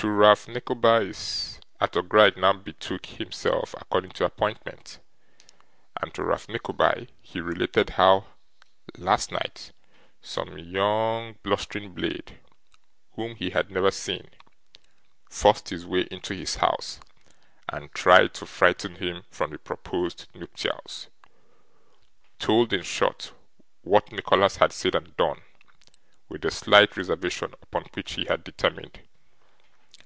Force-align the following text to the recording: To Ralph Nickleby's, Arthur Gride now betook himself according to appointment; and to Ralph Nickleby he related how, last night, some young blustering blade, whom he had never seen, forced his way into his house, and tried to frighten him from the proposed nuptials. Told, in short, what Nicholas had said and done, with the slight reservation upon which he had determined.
To 0.00 0.08
Ralph 0.08 0.46
Nickleby's, 0.46 1.60
Arthur 1.80 2.02
Gride 2.02 2.36
now 2.36 2.52
betook 2.52 3.04
himself 3.06 3.74
according 3.76 4.12
to 4.12 4.24
appointment; 4.24 5.00
and 6.00 6.14
to 6.14 6.22
Ralph 6.22 6.48
Nickleby 6.48 7.08
he 7.20 7.40
related 7.40 7.90
how, 7.90 8.26
last 8.96 9.32
night, 9.32 9.72
some 10.22 10.56
young 10.56 11.34
blustering 11.42 11.94
blade, 11.94 12.38
whom 13.14 13.34
he 13.34 13.50
had 13.50 13.72
never 13.72 13.90
seen, 13.90 14.30
forced 15.28 15.70
his 15.70 15.84
way 15.84 16.02
into 16.12 16.32
his 16.32 16.54
house, 16.56 17.00
and 17.68 17.92
tried 17.92 18.34
to 18.34 18.46
frighten 18.46 18.94
him 18.96 19.24
from 19.32 19.50
the 19.50 19.58
proposed 19.58 20.28
nuptials. 20.32 21.08
Told, 22.38 22.72
in 22.72 22.84
short, 22.84 23.32
what 23.82 24.12
Nicholas 24.12 24.58
had 24.58 24.72
said 24.72 24.94
and 24.94 25.16
done, 25.16 25.42
with 26.28 26.42
the 26.42 26.52
slight 26.52 26.96
reservation 26.96 27.52
upon 27.60 27.86
which 27.94 28.12
he 28.12 28.26
had 28.26 28.44
determined. 28.44 29.00